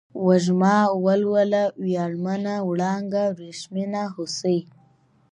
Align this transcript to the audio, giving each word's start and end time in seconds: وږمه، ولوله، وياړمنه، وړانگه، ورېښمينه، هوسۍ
وږمه، 0.25 0.75
ولوله، 1.05 1.63
وياړمنه، 1.83 2.55
وړانگه، 2.69 3.23
ورېښمينه، 3.37 4.03
هوسۍ 4.15 4.59